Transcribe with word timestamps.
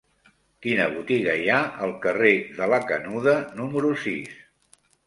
Quina 0.65 0.87
botiga 0.93 1.35
hi 1.41 1.45
ha 1.51 1.59
al 1.89 1.93
carrer 2.07 2.33
de 2.59 2.71
la 2.75 2.83
Canuda 2.89 3.39
número 3.63 3.97
sis? 4.09 4.39